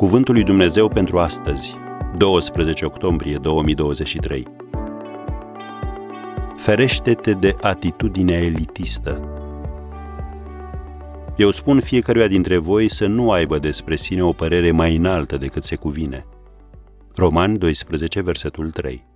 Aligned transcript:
Cuvântul 0.00 0.34
lui 0.34 0.42
Dumnezeu 0.42 0.88
pentru 0.88 1.18
astăzi, 1.18 1.76
12 2.16 2.84
octombrie 2.84 3.36
2023. 3.36 4.46
Ferește-te 6.56 7.32
de 7.32 7.54
atitudinea 7.60 8.38
elitistă. 8.38 9.20
Eu 11.36 11.50
spun 11.50 11.80
fiecăruia 11.80 12.26
dintre 12.26 12.56
voi 12.56 12.88
să 12.88 13.06
nu 13.06 13.30
aibă 13.30 13.58
despre 13.58 13.96
sine 13.96 14.22
o 14.24 14.32
părere 14.32 14.70
mai 14.70 14.96
înaltă 14.96 15.36
decât 15.36 15.62
se 15.62 15.76
cuvine. 15.76 16.26
Roman 17.14 17.58
12, 17.58 18.20
versetul 18.20 18.70
3. 18.70 19.06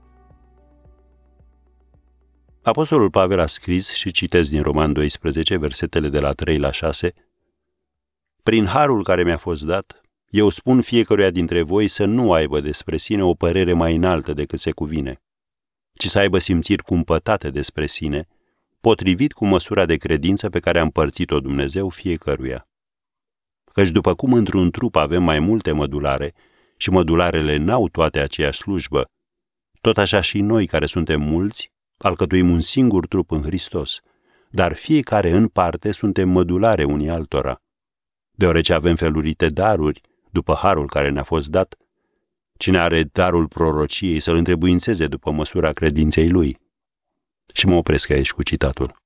Apostolul 2.62 3.10
Pavel 3.10 3.40
a 3.40 3.46
scris 3.46 3.92
și 3.94 4.10
citesc 4.10 4.50
din 4.50 4.62
Roman 4.62 4.92
12, 4.92 5.56
versetele 5.56 6.08
de 6.08 6.20
la 6.20 6.32
3 6.32 6.58
la 6.58 6.70
6, 6.70 7.12
Prin 8.42 8.66
harul 8.66 9.02
care 9.02 9.24
mi-a 9.24 9.36
fost 9.36 9.62
dat, 9.64 10.03
eu 10.36 10.48
spun 10.48 10.80
fiecăruia 10.80 11.30
dintre 11.30 11.62
voi 11.62 11.88
să 11.88 12.04
nu 12.04 12.32
aibă 12.32 12.60
despre 12.60 12.96
sine 12.96 13.24
o 13.24 13.34
părere 13.34 13.72
mai 13.72 13.94
înaltă 13.94 14.32
decât 14.32 14.58
se 14.58 14.70
cuvine, 14.70 15.22
ci 15.92 16.06
să 16.06 16.18
aibă 16.18 16.38
simțiri 16.38 16.82
cumpătate 16.82 17.50
despre 17.50 17.86
sine, 17.86 18.28
potrivit 18.80 19.32
cu 19.32 19.46
măsura 19.46 19.86
de 19.86 19.96
credință 19.96 20.48
pe 20.48 20.60
care 20.60 20.78
a 20.78 20.82
împărțit-o 20.82 21.40
Dumnezeu 21.40 21.88
fiecăruia. 21.88 22.66
Căci 23.72 23.90
după 23.90 24.14
cum 24.14 24.32
într-un 24.32 24.70
trup 24.70 24.96
avem 24.96 25.22
mai 25.22 25.38
multe 25.38 25.72
mădulare 25.72 26.34
și 26.76 26.90
mădularele 26.90 27.56
n-au 27.56 27.88
toate 27.88 28.20
aceeași 28.20 28.58
slujbă, 28.58 29.04
tot 29.80 29.98
așa 29.98 30.20
și 30.20 30.40
noi 30.40 30.66
care 30.66 30.86
suntem 30.86 31.20
mulți, 31.20 31.72
alcătuim 31.98 32.50
un 32.50 32.60
singur 32.60 33.06
trup 33.06 33.30
în 33.30 33.42
Hristos, 33.42 34.00
dar 34.50 34.72
fiecare 34.72 35.30
în 35.30 35.48
parte 35.48 35.92
suntem 35.92 36.28
mădulare 36.28 36.84
unii 36.84 37.08
altora. 37.08 37.56
Deoarece 38.30 38.72
avem 38.72 38.96
felurite 38.96 39.48
daruri, 39.48 40.00
după 40.34 40.54
harul 40.54 40.86
care 40.86 41.10
ne-a 41.10 41.22
fost 41.22 41.48
dat, 41.48 41.74
cine 42.58 42.78
are 42.78 43.02
darul 43.02 43.48
prorociei 43.48 44.20
să-l 44.20 44.36
întrebuințeze 44.36 45.06
după 45.06 45.30
măsura 45.30 45.72
credinței 45.72 46.28
lui. 46.28 46.58
Și 47.54 47.66
mă 47.66 47.74
opresc 47.74 48.10
aici 48.10 48.32
cu 48.32 48.42
citatul. 48.42 49.02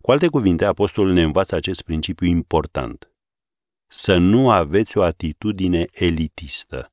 Cu 0.00 0.10
alte 0.10 0.28
cuvinte, 0.28 0.64
apostolul 0.64 1.12
ne 1.12 1.22
învață 1.22 1.54
acest 1.54 1.82
principiu 1.82 2.26
important. 2.26 3.10
Să 3.86 4.16
nu 4.16 4.50
aveți 4.50 4.98
o 4.98 5.02
atitudine 5.02 5.84
elitistă. 5.92 6.92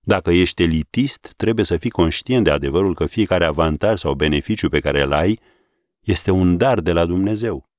Dacă 0.00 0.30
ești 0.30 0.62
elitist, 0.62 1.32
trebuie 1.36 1.64
să 1.64 1.76
fii 1.76 1.90
conștient 1.90 2.44
de 2.44 2.50
adevărul 2.50 2.94
că 2.94 3.06
fiecare 3.06 3.44
avantaj 3.44 3.98
sau 3.98 4.14
beneficiu 4.14 4.68
pe 4.68 4.80
care 4.80 5.02
îl 5.02 5.12
ai 5.12 5.40
este 6.00 6.30
un 6.30 6.56
dar 6.56 6.80
de 6.80 6.92
la 6.92 7.06
Dumnezeu. 7.06 7.70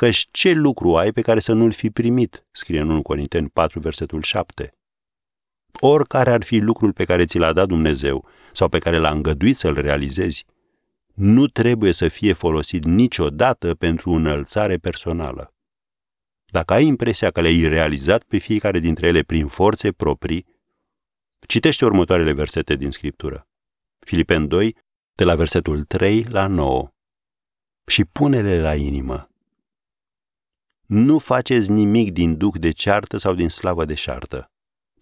Căci 0.00 0.28
ce 0.30 0.52
lucru 0.52 0.96
ai 0.96 1.12
pe 1.12 1.20
care 1.20 1.40
să 1.40 1.52
nu-l 1.52 1.72
fi 1.72 1.90
primit, 1.90 2.46
scrie 2.50 2.80
în 2.80 2.90
1 2.90 3.02
Corinteni 3.02 3.48
4, 3.48 3.80
versetul 3.80 4.22
7. 4.22 4.72
Oricare 5.80 6.30
ar 6.30 6.42
fi 6.42 6.58
lucrul 6.58 6.92
pe 6.92 7.04
care 7.04 7.24
ți 7.24 7.38
l-a 7.38 7.52
dat 7.52 7.68
Dumnezeu 7.68 8.28
sau 8.52 8.68
pe 8.68 8.78
care 8.78 8.98
l-a 8.98 9.10
îngăduit 9.10 9.56
să-l 9.56 9.74
realizezi, 9.74 10.46
nu 11.14 11.46
trebuie 11.46 11.92
să 11.92 12.08
fie 12.08 12.32
folosit 12.32 12.84
niciodată 12.84 13.74
pentru 13.74 14.10
înălțare 14.10 14.76
personală. 14.76 15.54
Dacă 16.46 16.72
ai 16.72 16.86
impresia 16.86 17.30
că 17.30 17.40
le-ai 17.40 17.68
realizat 17.68 18.22
pe 18.22 18.38
fiecare 18.38 18.78
dintre 18.78 19.06
ele 19.06 19.22
prin 19.22 19.46
forțe 19.46 19.92
proprii, 19.92 20.46
citește 21.46 21.84
următoarele 21.84 22.32
versete 22.32 22.76
din 22.76 22.90
Scriptură. 22.90 23.48
Filipen 23.98 24.48
2, 24.48 24.76
de 25.14 25.24
la 25.24 25.34
versetul 25.34 25.82
3 25.82 26.24
la 26.24 26.46
9. 26.46 26.92
Și 27.86 28.04
pune-le 28.04 28.60
la 28.60 28.74
inimă 28.74 29.29
nu 30.90 31.18
faceți 31.18 31.70
nimic 31.70 32.12
din 32.12 32.36
duc 32.36 32.58
de 32.58 32.70
ceartă 32.70 33.16
sau 33.16 33.34
din 33.34 33.48
slavă 33.48 33.84
de 33.84 33.94
șartă, 33.94 34.50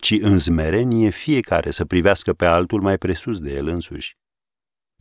ci 0.01 0.11
în 0.21 0.39
zmerenie 0.39 1.11
fiecare 1.11 1.71
să 1.71 1.85
privească 1.85 2.33
pe 2.33 2.47
altul 2.47 2.81
mai 2.81 2.99
presus 2.99 3.41
de 3.41 3.53
el 3.53 3.67
însuși. 3.67 4.17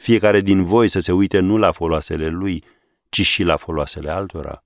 Fiecare 0.01 0.41
din 0.41 0.63
voi 0.63 0.87
să 0.87 0.99
se 0.99 1.11
uite 1.11 1.39
nu 1.39 1.57
la 1.57 1.71
foloasele 1.71 2.27
lui, 2.27 2.63
ci 3.09 3.21
și 3.21 3.43
la 3.43 3.55
foloasele 3.55 4.09
altora. 4.09 4.63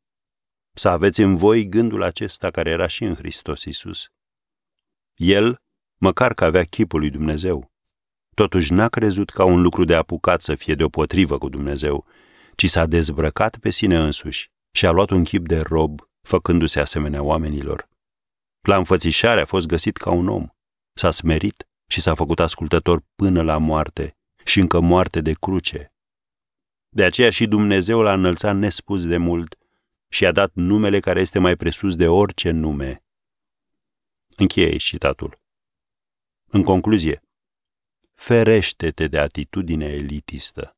Să 0.73 0.89
aveți 0.89 1.21
în 1.21 1.35
voi 1.35 1.67
gândul 1.67 2.03
acesta 2.03 2.51
care 2.51 2.69
era 2.69 2.87
și 2.87 3.03
în 3.03 3.15
Hristos 3.15 3.63
Isus. 3.63 4.05
El, 5.15 5.61
măcar 5.97 6.33
că 6.33 6.45
avea 6.45 6.63
chipul 6.63 6.99
lui 6.99 7.09
Dumnezeu, 7.09 7.71
totuși 8.35 8.73
n-a 8.73 8.87
crezut 8.87 9.29
ca 9.29 9.43
un 9.43 9.61
lucru 9.61 9.83
de 9.83 9.95
apucat 9.95 10.41
să 10.41 10.55
fie 10.55 10.75
deopotrivă 10.75 11.37
cu 11.37 11.49
Dumnezeu, 11.49 12.05
ci 12.55 12.65
s-a 12.69 12.85
dezbrăcat 12.85 13.57
pe 13.57 13.69
sine 13.69 13.97
însuși 13.97 14.49
și 14.71 14.85
a 14.85 14.91
luat 14.91 15.09
un 15.09 15.23
chip 15.23 15.47
de 15.47 15.59
rob 15.59 16.09
făcându-se 16.33 16.79
asemenea 16.79 17.23
oamenilor. 17.23 17.89
La 18.61 18.77
înfățișare 18.77 19.41
a 19.41 19.45
fost 19.45 19.67
găsit 19.67 19.97
ca 19.97 20.11
un 20.11 20.27
om, 20.27 20.47
s-a 20.93 21.11
smerit 21.11 21.67
și 21.87 22.01
s-a 22.01 22.15
făcut 22.15 22.39
ascultător 22.39 23.03
până 23.15 23.41
la 23.41 23.57
moarte 23.57 24.17
și 24.45 24.59
încă 24.59 24.79
moarte 24.79 25.21
de 25.21 25.33
cruce. 25.33 25.93
De 26.89 27.03
aceea 27.03 27.29
și 27.29 27.47
Dumnezeu 27.47 28.01
l-a 28.01 28.13
înălțat 28.13 28.55
nespus 28.55 29.05
de 29.05 29.17
mult 29.17 29.57
și 30.09 30.25
a 30.25 30.31
dat 30.31 30.51
numele 30.53 30.99
care 30.99 31.19
este 31.19 31.39
mai 31.39 31.55
presus 31.55 31.95
de 31.95 32.07
orice 32.07 32.51
nume. 32.51 33.03
Încheie 34.37 34.67
aici 34.67 34.83
citatul. 34.83 35.39
În 36.49 36.63
concluzie, 36.63 37.23
ferește-te 38.15 39.07
de 39.07 39.19
atitudine 39.19 39.85
elitistă. 39.85 40.77